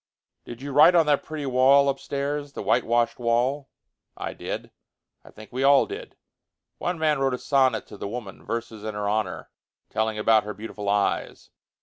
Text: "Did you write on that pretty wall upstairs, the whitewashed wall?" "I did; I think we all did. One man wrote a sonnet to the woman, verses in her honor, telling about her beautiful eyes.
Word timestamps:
"Did 0.45 0.63
you 0.63 0.71
write 0.73 0.95
on 0.95 1.05
that 1.05 1.21
pretty 1.21 1.45
wall 1.45 1.87
upstairs, 1.87 2.53
the 2.53 2.63
whitewashed 2.63 3.19
wall?" 3.19 3.69
"I 4.17 4.33
did; 4.33 4.71
I 5.23 5.29
think 5.29 5.53
we 5.53 5.61
all 5.61 5.85
did. 5.85 6.15
One 6.79 6.97
man 6.97 7.19
wrote 7.19 7.35
a 7.35 7.37
sonnet 7.37 7.85
to 7.85 7.97
the 7.97 8.07
woman, 8.07 8.43
verses 8.43 8.83
in 8.83 8.95
her 8.95 9.07
honor, 9.07 9.51
telling 9.91 10.17
about 10.17 10.43
her 10.43 10.55
beautiful 10.55 10.89
eyes. 10.89 11.51